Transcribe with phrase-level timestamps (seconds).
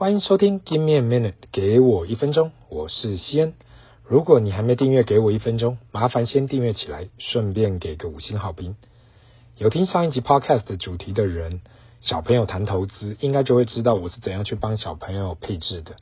[0.00, 3.52] 欢迎收听 Give me a minute，给我一分钟，我是西恩。
[4.02, 8.76] 如果你还没订阅，给我一分钟，麻烦先订阅起来，顺便给个五星好评。
[9.58, 11.60] 有听上一集 Podcast 主题的人，
[12.00, 15.96] 小朋友谈投资，应该就会知道我是怎样去帮小朋友配置的，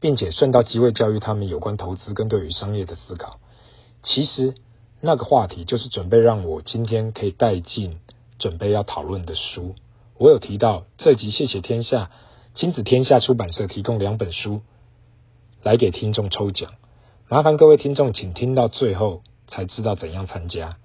[0.00, 3.38] 并且顺道机会教育他们有关投资跟对于商业的思考。
[4.02, 4.54] 其实
[5.00, 8.00] 那个话题就是准备让我今天可以带进
[8.40, 9.76] 准备要讨论的书。
[10.18, 12.10] 我有提到这集，谢谢天下
[12.56, 14.62] 亲子天下出版社提供两本书
[15.62, 16.72] 来给听众抽奖。
[17.28, 20.78] 麻烦各位听众，请听到最后才知道怎样参加。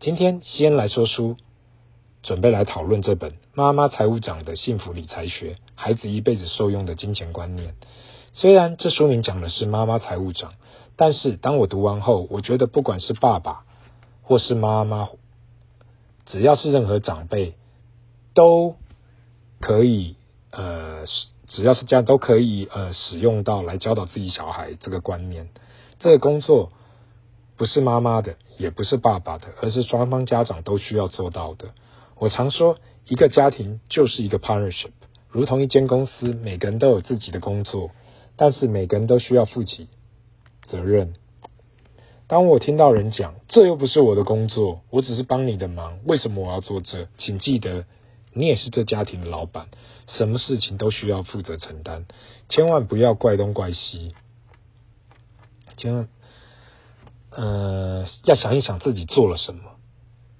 [0.00, 1.36] 今天先来说书，
[2.24, 7.76] 准备来讨论这本《妈妈财务长的幸福理财学》，孩子一辈子受用的金钱观念。
[8.32, 10.54] 虽然这书名讲的是妈妈财务长，
[10.96, 13.64] 但是当我读完后，我觉得不管是爸爸
[14.22, 15.08] 或是妈妈，
[16.26, 17.54] 只要是任何长辈，
[18.34, 18.74] 都
[19.60, 20.16] 可以
[20.52, 21.04] 呃，
[21.46, 25.48] 只要是这样都可以呃使用到来教导自己小孩这个观念。
[25.98, 26.70] 这个工作
[27.56, 31.68] 不是妈妈的，也不是爸爸的，而是双方家长都需要做到的。
[32.18, 34.92] 我常说，一个家庭就是一个 partnership，
[35.28, 37.90] 如同一间公司，每个人都有自己的工作，
[38.36, 39.88] 但是每个人都需要负起
[40.66, 41.14] 责任。
[42.26, 47.08] 当我听到人讲，这又不是我的工作，我只是帮你的忙，为什么我要做这？
[47.18, 47.84] 请记得，
[48.32, 49.68] 你也是这家庭的老板，
[50.06, 52.06] 什么事情都需要负责承担，
[52.48, 54.14] 千万不要怪东怪西。
[55.76, 56.08] 千万，
[57.30, 59.62] 呃，要想一想自己做了什么。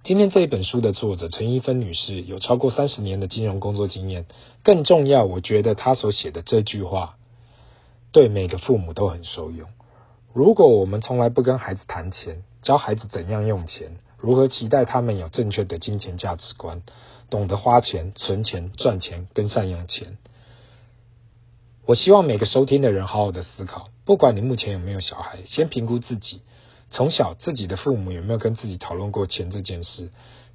[0.04, 4.26] 今天这一本书的作者陈一芬女士有超过三十年的金融工作经验，
[4.64, 7.16] 更重要，我觉得她所写的这句话
[8.10, 9.68] 对每个父母都很受用。
[10.32, 16.82] 如果我们从来不跟孩子谈钱，教孩子怎样用钱，如何期待他们有正确的金钱价值观，
[17.28, 20.16] 懂得花钱、存钱、赚钱跟善用钱，
[21.86, 23.88] 我希望每个收听的人好好的思考。
[24.04, 26.42] 不管你目前有没有小孩，先评估自己
[26.90, 30.10] 从小自己的父母有没有跟自己讨论过钱这件事。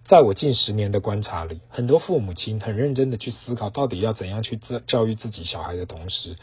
[0.06, 4.58] 在我近十年的观察里，很多父母亲很认真的去思考到底要怎样去
[4.88, 6.38] 教育自己小孩的同时，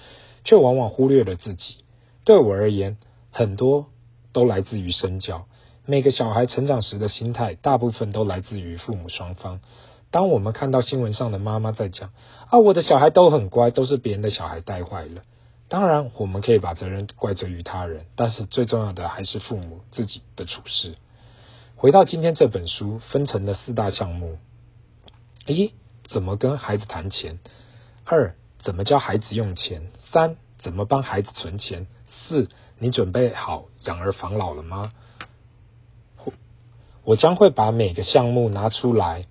[0.44, 1.76] 却往往忽略了自己。
[2.24, 2.98] 对我而言，
[3.30, 3.86] 很多
[4.34, 5.46] 都来自于身教。
[5.86, 9.60] 每个小孩成长时的心态，大部分都来自于父母双方。
[10.10, 12.10] 当我们看到新闻上的妈妈在讲
[12.48, 15.22] 啊，我的小孩都很乖，都是别人的小孩带坏了。
[15.68, 20.94] 当然，我们可以把责任怪罪于他人，但是最重要的还是父母自己的处事。
[21.76, 24.38] 回到今天这本书，分成了四大项目：
[25.46, 25.74] 一、
[26.04, 27.36] 怎么跟孩子谈钱；
[28.06, 34.92] 二、怎么教孩子用钱；三、怎么帮孩子存钱；四、你准备好养儿防老了吗？
[37.04, 39.26] 我将会把每个项目拿出来，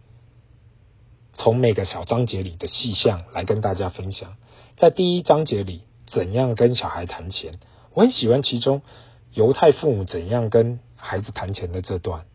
[1.33, 4.35] 从每个小章节里的细项来跟大家分享。
[4.77, 5.81] 在第一章节里。
[6.05, 7.57] 怎样跟小孩谈钱？
[7.95, 8.83] 我很喜欢其中
[9.33, 12.25] 犹太父母怎样跟孩子谈钱的这段。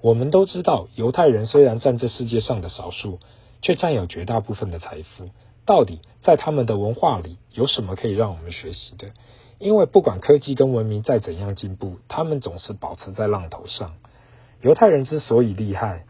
[0.00, 3.20] 我们都知道，犹太人虽然占这世界上的少数，
[3.62, 5.30] 却占有绝大部分的财富。
[5.64, 9.12] 到底在他们的文化里有什么可以让我们学习的？
[9.60, 13.94] 因为不管科技跟文明再怎样进步，他们总是保持在浪头上。
[14.60, 16.04] 犹太人之所以厉害，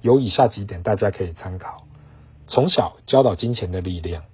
[0.00, 1.84] 有以下几点大家可以参考：
[2.46, 4.24] 从小教导金钱的力量。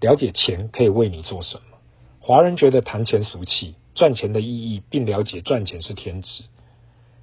[0.00, 1.76] 了解钱可以为你做什么？
[2.20, 6.44] 华人觉得谈钱俗气，赚钱的意义，并了解赚钱是天职，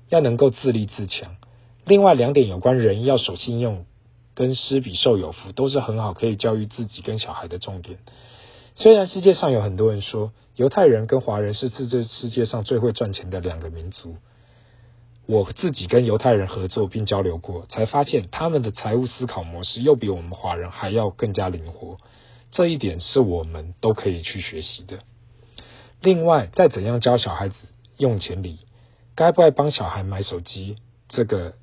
[0.09, 1.37] 要能够自立自强。
[1.85, 3.85] 另外两点有关人要守信用
[4.35, 7.97] 跟施比受有福，都是很好可以教育自己跟小孩的重点。
[8.75, 14.17] 虽然世界上有很多人说犹太人跟华人是这这世界上最会赚钱的两个民族，
[15.27, 21.97] 我自己跟犹太人合作并交流过，才发现他们的财务思考模式又比我们华人还要更加灵活。
[22.49, 24.99] 这一点是我们都可以去学习的。
[25.99, 27.55] 另外，在怎样教小孩子
[27.97, 28.59] 用钱里，
[29.15, 30.77] 该不该帮小孩买手机
[31.09, 31.55] 这个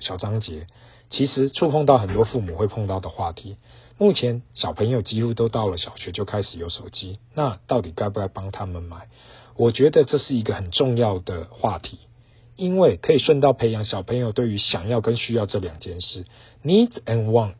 [0.00, 0.66] 小章节，
[1.10, 3.56] 其实触碰到很多父母会碰到的话题。
[3.98, 9.08] 目前小朋友几乎都到了小学就开始有手机，那到底该不该帮他们买？
[9.56, 12.00] 我觉得这是一个很重要的话题，
[12.60, 16.26] 因为可以顺道培养小朋友对于想要跟需要这两件事
[16.62, 17.54] ，needs and want。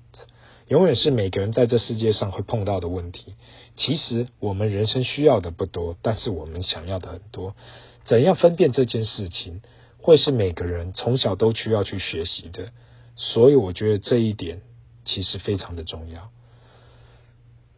[0.69, 3.35] 永远是每个人在这世界上会碰到的问题。
[3.77, 7.57] 其实我们人生需要的不多，但是我们想要的很多。
[8.05, 9.63] 怎样分辨这件事情，
[9.99, 12.71] 会是每个人从小都需要去学习的。
[13.17, 14.61] 所以我觉得这一点
[15.07, 16.31] 其实非常的重要。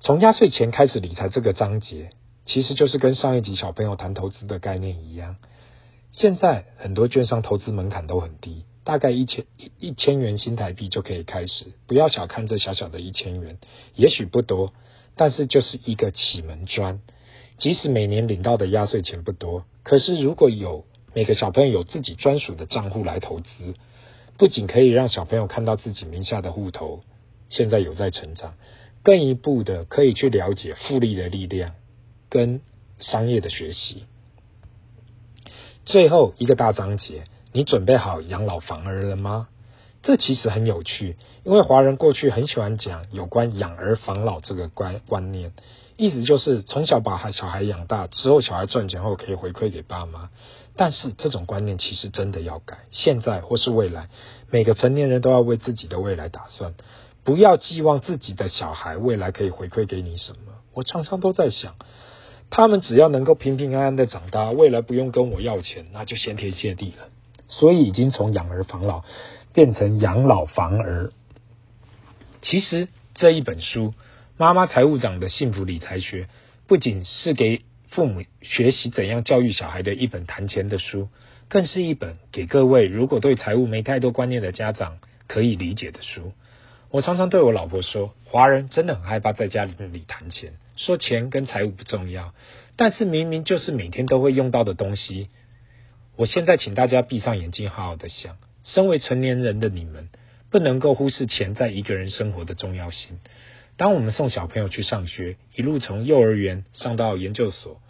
[0.01, 2.11] 从压岁钱开始理财这个章节，
[2.45, 5.37] 其实就是跟上一集小朋友谈投资的概念一样。
[6.13, 8.65] 现在很多券商投资门槛都很低。
[8.85, 13.59] 大概一千一一千元新台币就可以开始，不要小看这小小的一千元，
[13.95, 14.73] 也许不多，
[15.15, 17.01] 但是就是一个启门砖。
[17.59, 23.75] 即使每年领到的压岁钱不多，可是如果有每个小朋友有自己专属的账户来投资，
[24.37, 27.05] 不仅可以让小朋友看到自己名下的户头
[27.51, 28.55] 现在有在成长，
[29.05, 31.77] 更一步的可以去了解复利的力量
[32.29, 32.61] 跟
[32.99, 34.07] 商业的学习。
[35.85, 39.49] 最后一个大章节，你准备好养老防儿了吗？
[40.03, 45.53] 这其实很有趣，因为华人过去很喜欢讲有关养儿防老这个观观念，
[45.97, 50.31] 意思就是从小把孩小孩养大之后，小孩赚钱后可以回馈给爸妈。
[50.75, 54.09] 但是这种观念其实真的要改，现在或是未来，
[54.51, 56.75] 每个成年人都要为自己的未来打算，
[57.25, 60.53] 不要寄望自己的小孩未来可以回馈给你什么。
[60.75, 61.75] 我常常都在想，
[62.53, 67.09] 他们只要能够平平安安的长大，未来不用跟我要钱，那就谢天谢地了。
[67.49, 69.03] 所以已经从养儿防老。
[69.55, 71.13] 变成养老防儿。
[72.41, 73.89] 其实这一本书
[74.39, 76.25] 《妈妈财务长的幸福理财学》，
[76.67, 77.61] 不仅是给
[77.91, 81.11] 父母学习怎样教育小孩的一本谈钱的书，
[81.51, 84.97] 更是一本给各位如果对财务没太多观念的家长
[85.27, 86.33] 可以理解的书。
[86.93, 89.73] 我常常对我老婆说，华人真的很害怕在家里
[90.07, 92.35] 谈钱，说钱跟财务不重要，
[92.77, 95.31] 但是明明就是每天都会用到的东西。
[96.17, 98.37] 我现在请大家闭上眼睛，好好的想。
[98.63, 100.11] 身为成年人的你们，
[100.51, 103.19] 不能够忽视钱在一个人生活的重要性。
[103.79, 107.81] 当我们送小朋友去上学，一路从幼儿园上到研究所，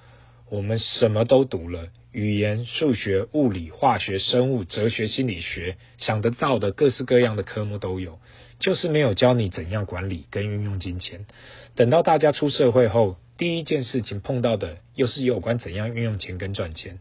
[0.48, 8.20] 我们什么都读了，语言、数学、物理、化学、生物、哲学、心理学，想得到的各式各样的科目都有，
[8.62, 11.26] 就是没有教你怎样管理跟运用金钱。
[11.74, 17.00] 等到大家出社会后，第一件事情碰到的又是有关怎样运用钱跟赚钱。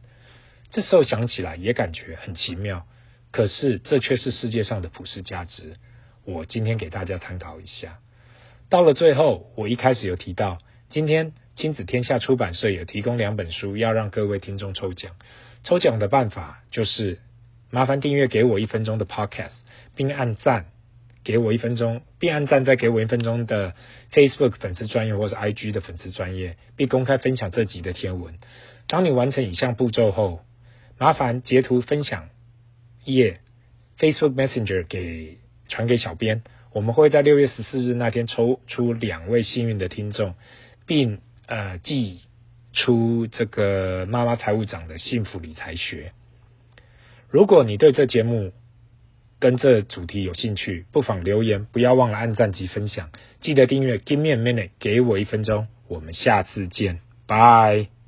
[0.71, 2.87] 这时候想起来也感觉很奇妙。
[3.29, 5.75] 可是，这却是世界上的普世价值。
[6.25, 7.99] 我今天给大家参考一下。
[8.67, 10.57] 到了最后，我一开始有提到，
[10.89, 15.11] 今天亲子天下出版社也提供两本书，要让各位听众抽奖。
[15.63, 17.19] 抽奖的办法就是，
[17.69, 19.51] 麻烦订阅给我一分钟的 Podcast，
[19.95, 20.70] 并按赞
[21.23, 23.75] 给我一分钟，并按赞再给我一分钟的
[24.11, 28.39] Facebook 粉丝专业或是 IG 的粉丝专业，并公开分享这集的贴文。
[28.87, 30.41] 当你完成以上步骤后，
[30.97, 32.29] 麻烦截图分享。
[33.03, 33.39] 页、
[33.97, 40.35] Facebook Messenger 给传给小编，我们会在六月十四日那天抽出两位幸运的听众，
[40.85, 42.21] 并呃寄
[42.73, 46.11] 出这个妈妈财务长的幸福理财学。
[47.27, 48.53] 如果你对这节目
[49.41, 53.09] 跟这主题有兴趣，不妨留言，不要忘了按赞及分享，
[53.41, 58.00] 记得订阅 Give me a minute，给我一分钟，我们下次见，拜。